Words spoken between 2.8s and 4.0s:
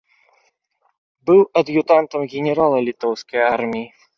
літоўскай арміі.